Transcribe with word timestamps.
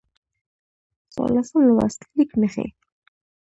څوارلسم 1.13 1.59
لوست: 1.67 1.99
لیک 2.15 2.31
نښې 2.41 2.65